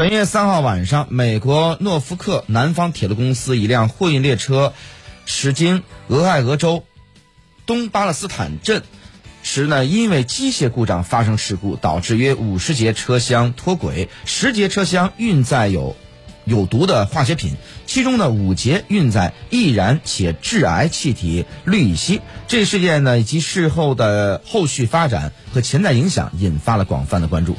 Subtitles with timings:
[0.00, 4.72] 本月三号晚上美国诺福克南方铁路公司一辆货运列车
[5.26, 6.84] 驶经俄亥俄州
[7.66, 8.82] 东巴勒斯坦镇。
[9.42, 15.94] 时呢因为机械故障发生事故导致约五十节车厢脱轨十节车厢运载有
[16.46, 22.22] 有毒的化学品其中呢五节运载易燃且致癌气体氯乙烯。
[22.48, 27.54] 这一事件呢以及事后的后续发展和潜在影响引发了广泛的关注。